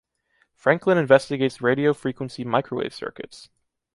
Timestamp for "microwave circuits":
2.43-3.49